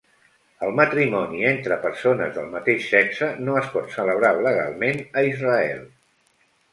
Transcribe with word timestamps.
El 0.67 0.71
matrimoni 0.77 1.41
entre 1.49 1.75
persones 1.83 2.33
del 2.37 2.47
mateix 2.53 2.87
sexe 2.93 3.29
no 3.49 3.57
es 3.61 3.67
pot 3.75 3.91
celebrar 3.97 4.31
legalment 4.47 5.05
a 5.21 5.23
Israel. 5.33 5.85